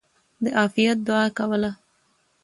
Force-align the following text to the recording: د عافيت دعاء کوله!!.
د 0.43 0.45
عافيت 0.57 0.97
دعاء 1.07 1.29
کوله!!. 1.37 1.71